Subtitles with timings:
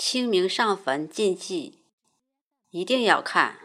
[0.00, 1.82] 清明上坟禁忌，
[2.70, 3.58] 一定要看。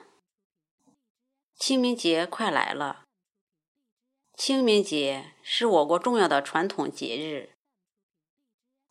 [1.55, 3.03] 清明节快来了，
[4.35, 7.51] 清明节是我国重要的传统节日，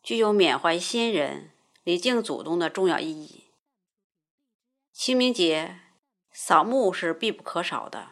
[0.05, 1.51] 具有缅怀先人、
[1.83, 3.47] 礼敬祖宗的重要意义。
[4.93, 5.81] 清明节
[6.31, 8.11] 扫墓是必不可少的，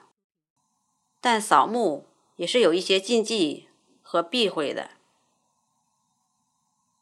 [1.20, 3.68] 但扫墓也是有一些禁忌
[4.02, 4.90] 和避讳的。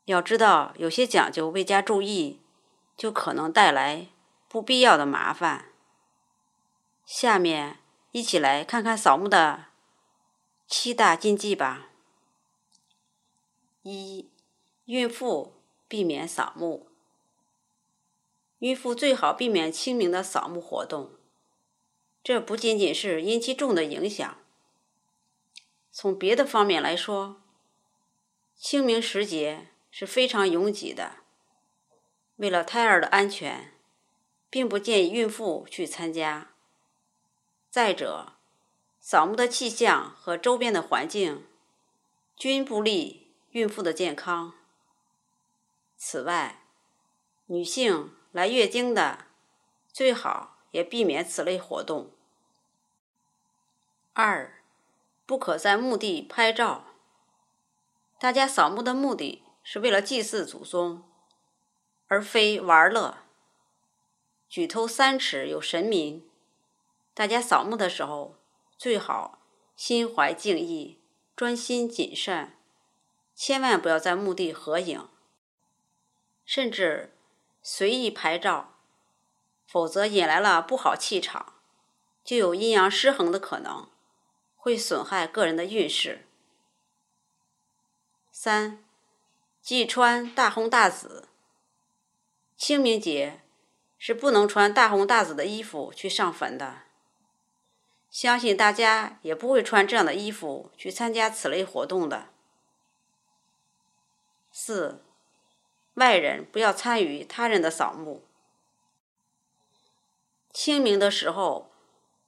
[0.09, 2.41] 要知道，有些讲究未加注意，
[2.97, 4.09] 就可能带来
[4.49, 5.67] 不必要的麻烦。
[7.05, 7.81] 下面
[8.13, 9.67] 一起来看看扫墓的
[10.67, 11.91] 七大禁忌吧。
[13.83, 14.31] 一、
[14.87, 15.53] 孕妇
[15.87, 16.89] 避免扫墓。
[18.61, 21.11] 孕妇最好避免清明的扫墓活动。
[22.25, 24.39] 这不仅仅是阴气重的影响，
[25.91, 27.43] 从别的方面来说，
[28.57, 29.69] 清明时节。
[29.99, 31.17] 是非常拥挤的。
[32.37, 33.73] 为了胎儿的安全，
[34.49, 36.53] 并不建议孕妇去参加。
[37.69, 38.35] 再者，
[39.01, 41.45] 扫墓的气象和周边的环境
[42.37, 44.55] 均不利孕妇的健康。
[45.97, 46.63] 此外，
[47.47, 49.27] 女性来月经的
[49.93, 52.13] 最好也避免此类活动。
[54.13, 54.63] 二，
[55.27, 56.85] 不可在墓地拍照。
[58.21, 59.43] 大家扫墓的目的。
[59.71, 61.03] 是为了祭祀祖宗，
[62.07, 63.19] 而非玩乐。
[64.49, 66.27] 举头三尺有神明，
[67.13, 68.39] 大家扫墓的时候
[68.79, 69.43] 最好
[69.77, 70.99] 心怀敬意，
[71.37, 72.57] 专心谨慎，
[73.35, 75.07] 千万不要在墓地合影，
[76.47, 77.15] 甚至
[77.61, 78.73] 随意拍照，
[79.67, 81.53] 否则引来了不好气场，
[82.25, 83.91] 就有阴阳失衡的可能，
[84.57, 86.27] 会损害个人的运势。
[88.33, 88.83] 三。
[89.69, 91.29] 忌穿大红大紫。
[92.57, 93.43] 清明节
[93.99, 96.85] 是不能穿大红大紫的衣服去上坟的。
[98.09, 102.31] 相信大家也不会穿这样的衣服去参加此类活动的。
[104.51, 105.05] 四，
[105.97, 108.25] 外人不要参与他人的扫墓。
[110.51, 111.71] 清明的时候，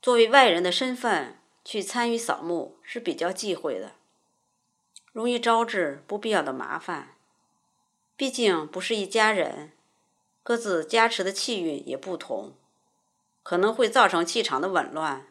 [0.02, 3.92] 作为外人的身份去参与扫墓是比较忌讳的，
[5.12, 7.16] 容易招致不必要的麻烦。
[8.20, 9.72] 毕竟不是一家人，
[10.42, 12.53] 各自加持的气运也不同，
[13.42, 15.26] 可能会造成气场的紊乱，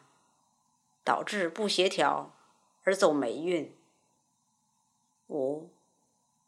[1.04, 2.34] 导致不协调
[2.82, 3.72] 而走霉运。
[5.28, 5.70] 五，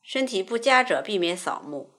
[0.03, 1.93] 身体不佳者避免扫墓。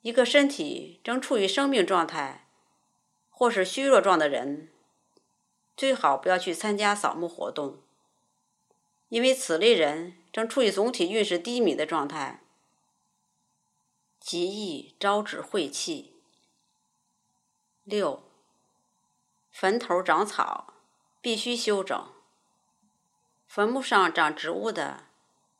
[0.00, 2.48] 一个身体正处于生病状态
[3.28, 4.70] 或是虚弱状的人，
[5.76, 7.82] 最好不要去参加扫墓活动，
[9.10, 12.42] 因为此类人正处于总体运势低迷的状态。
[14.30, 16.14] 极易招致晦气。
[17.82, 18.22] 六，
[19.50, 20.72] 坟头长草
[21.20, 22.12] 必须修整。
[23.48, 25.06] 坟墓上长植物的，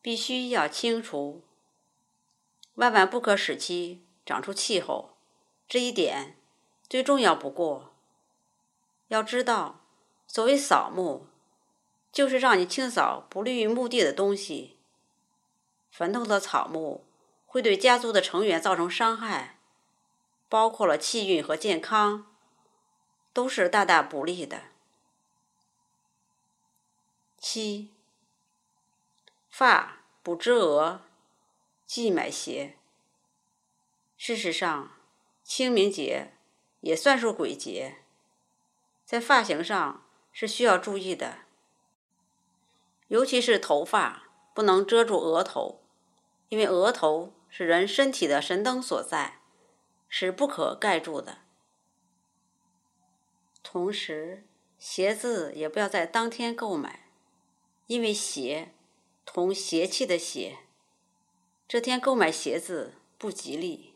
[0.01, 1.43] 必须要清除，
[2.75, 5.17] 万万不可使其长出气候。
[5.67, 6.37] 这一点
[6.89, 7.93] 最重要不过。
[9.09, 9.81] 要知道，
[10.29, 11.27] 所谓扫墓，
[12.13, 14.79] 就是让你清扫不利于墓地的东西。
[15.91, 17.10] 坟头的草木。
[17.53, 19.59] 会对家族的成员造成伤害，
[20.49, 22.33] 包括了气运和健康，
[23.33, 24.67] 都是大大不利的。
[27.37, 27.91] 七，
[29.49, 31.01] 发不知额，
[31.87, 32.77] 忌买鞋。
[34.17, 34.93] 事实上，
[35.43, 36.35] 清明节
[36.83, 37.97] 也算是鬼节，
[39.05, 41.39] 在发型上是需要注意的，
[43.09, 45.81] 尤其是头发不能遮住额头，
[46.49, 47.35] 因为额头。
[47.51, 49.41] 是人身体的神灯所在，
[50.09, 51.39] 是不可盖住的。
[53.63, 54.47] 同时，
[54.79, 57.11] 鞋子也不要在当天购买，
[57.89, 58.73] 因为鞋
[59.27, 60.61] 同邪气的邪，
[61.69, 63.90] 这天购买鞋子不吉利。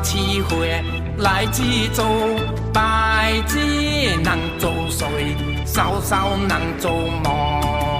[0.00, 0.82] 七岁
[1.18, 2.02] 来祭祖，
[2.72, 5.06] 拜子人做岁，
[5.64, 6.90] 嫂嫂人做
[7.22, 7.98] 母，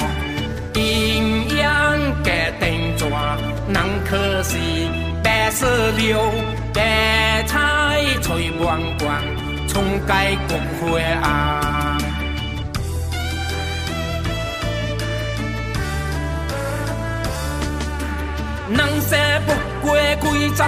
[0.75, 2.31] 阴阳隔
[2.61, 3.11] 定转。
[3.69, 4.57] 人可是
[5.23, 6.21] 白色流，
[6.73, 9.23] 白菜翠弯弯，
[9.67, 10.83] 葱盖国花
[11.23, 11.25] 红。
[18.71, 19.53] 人生不
[19.87, 20.63] 过几十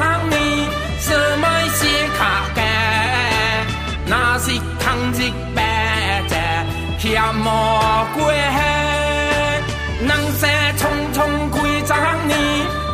[7.32, 10.08] 莫过人
[10.38, 10.80] 生匆
[11.12, 11.16] 匆
[11.50, 11.56] 几
[11.86, 11.92] 十
[12.26, 12.32] 年，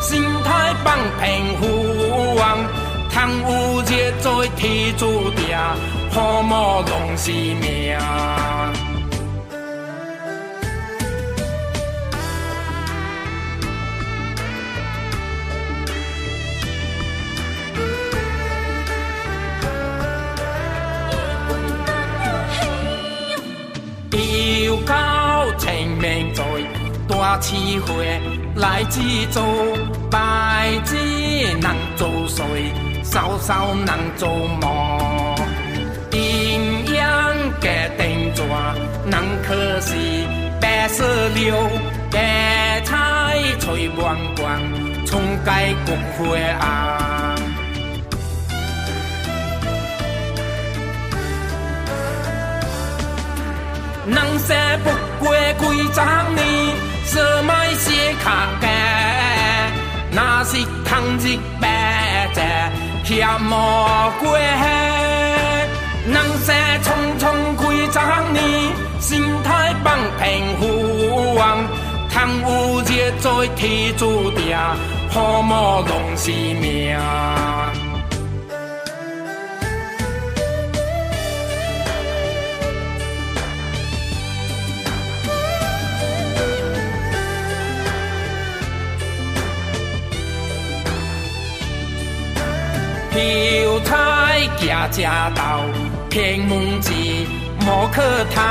[0.01, 0.11] 心
[0.45, 2.59] 态放平浮妄，
[3.11, 5.57] 贪有日做天注定，
[6.11, 8.42] 好无拢是命。
[27.33, 28.21] 大市会
[28.57, 29.01] 来制
[29.31, 29.43] 作，
[30.11, 31.63] 拜子人
[31.97, 32.45] 做水，
[33.03, 33.89] 扫扫人
[34.19, 34.29] 做
[34.61, 35.35] 梦。
[36.11, 38.45] 阴阳隔定转，
[39.11, 39.15] 人
[39.49, 39.95] 可是
[40.61, 41.57] 白色流，
[42.11, 44.61] 白菜翠弯弯，
[45.07, 46.27] 葱盖国花
[46.61, 46.69] 红。
[54.07, 54.91] 人生不
[55.25, 56.01] 过几十
[56.35, 56.45] 年，
[57.05, 57.91] 什么是
[58.23, 58.69] 卡价？
[60.15, 62.71] 那是通日白债，
[63.05, 63.51] 嫌无
[64.21, 64.39] 过
[66.05, 66.15] 人
[66.45, 66.87] 生匆
[67.19, 67.23] 匆
[67.57, 67.99] 几十
[68.33, 68.37] 年，
[69.01, 69.11] 心
[69.43, 69.87] 态放
[70.21, 71.41] 平浮妄，
[72.11, 72.91] 贪有热
[73.21, 74.57] 做天注定，
[75.11, 76.99] 好无拢是命。
[93.19, 95.43] 油菜夹夹豆，
[96.09, 96.91] 偏门子
[97.61, 98.03] 无可
[98.35, 98.43] 通，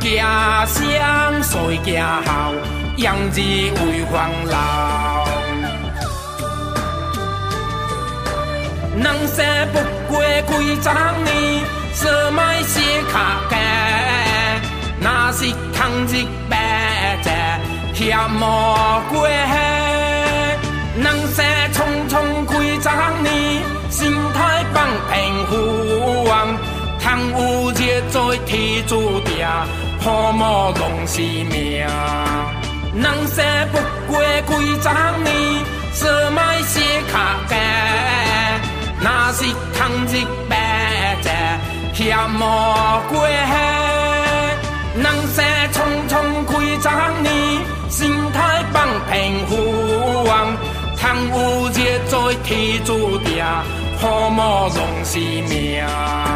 [0.00, 2.52] 夹香水夹好，
[2.96, 5.24] 养子为黄老。
[8.94, 9.78] 人生不
[10.12, 10.52] 过几
[10.82, 10.88] 十
[11.24, 11.30] 年，
[11.94, 12.00] 什
[12.32, 12.74] 么是
[13.12, 13.14] 卡
[13.48, 13.56] 价？
[15.00, 15.38] 那是
[15.72, 16.10] 通日
[16.50, 16.52] 白
[17.22, 17.60] 债，
[17.94, 18.38] 嫌无
[19.10, 19.28] 过
[20.94, 21.76] 人生匆
[22.08, 22.12] 匆
[22.46, 22.88] 几十
[23.21, 23.21] 年，
[25.10, 26.32] 平浮妄，
[27.00, 29.46] 贪有热做天注定，
[30.00, 31.86] 好无拢是命。
[32.94, 33.74] 人生不
[34.12, 34.50] 过几
[34.80, 34.88] 十
[35.24, 35.30] 年，
[35.92, 36.00] 什
[36.32, 37.14] 么是卡
[37.48, 37.56] 价？
[39.00, 39.44] 那是
[39.74, 40.52] 通日白
[41.22, 41.58] 债，
[41.94, 42.38] 嫌无
[43.08, 43.26] 过
[44.94, 45.76] 人生匆
[46.08, 46.12] 匆
[46.46, 46.86] 几十
[47.22, 47.26] 年，
[47.88, 48.00] 心
[48.32, 48.76] 态放
[49.10, 49.50] 平浮
[50.24, 50.30] 妄。
[50.98, 53.44] 贪有热做天注定，
[54.02, 56.31] 好无拢是命。